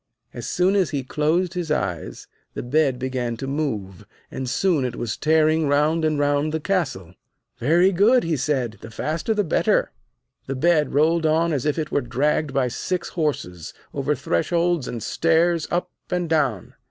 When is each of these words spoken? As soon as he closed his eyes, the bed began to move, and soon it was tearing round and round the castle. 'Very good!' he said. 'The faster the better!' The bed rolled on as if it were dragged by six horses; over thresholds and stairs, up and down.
As 0.33 0.49
soon 0.49 0.75
as 0.75 0.89
he 0.89 1.03
closed 1.03 1.53
his 1.53 1.69
eyes, 1.69 2.25
the 2.55 2.63
bed 2.63 2.97
began 2.97 3.37
to 3.37 3.45
move, 3.45 4.03
and 4.31 4.49
soon 4.49 4.83
it 4.83 4.95
was 4.95 5.15
tearing 5.15 5.67
round 5.67 6.03
and 6.03 6.17
round 6.17 6.51
the 6.51 6.59
castle. 6.59 7.13
'Very 7.59 7.91
good!' 7.91 8.23
he 8.23 8.35
said. 8.35 8.79
'The 8.81 8.89
faster 8.89 9.35
the 9.35 9.43
better!' 9.43 9.91
The 10.47 10.55
bed 10.55 10.95
rolled 10.95 11.27
on 11.27 11.53
as 11.53 11.67
if 11.67 11.77
it 11.77 11.91
were 11.91 12.01
dragged 12.01 12.51
by 12.51 12.67
six 12.67 13.09
horses; 13.09 13.75
over 13.93 14.15
thresholds 14.15 14.87
and 14.87 15.03
stairs, 15.03 15.67
up 15.69 15.91
and 16.09 16.27
down. 16.27 16.73